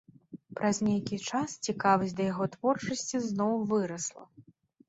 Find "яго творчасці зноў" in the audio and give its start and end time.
2.31-3.53